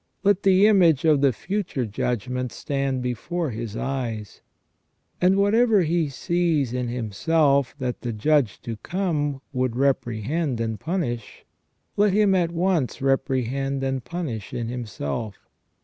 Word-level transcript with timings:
Let 0.23 0.41
the 0.41 0.65
image 0.65 1.05
of 1.05 1.21
the 1.21 1.31
future 1.31 1.85
judgment 1.85 2.51
stand 2.51 3.03
before 3.03 3.51
his 3.51 3.77
eyes, 3.77 4.41
and 5.21 5.35
whatever 5.37 5.83
he 5.83 6.09
sees 6.09 6.73
in 6.73 6.87
himself 6.87 7.75
that 7.77 8.01
the 8.01 8.11
judge 8.11 8.59
to 8.63 8.77
come 8.77 9.41
would 9.53 9.75
reprehend 9.75 10.59
and 10.59 10.79
punish, 10.79 11.45
let 11.97 12.13
him 12.13 12.33
at 12.33 12.51
once 12.51 12.99
reprehend 12.99 13.83
and 13.83 14.03
punish 14.03 14.53
in 14.55 14.69
himself. 14.69 15.35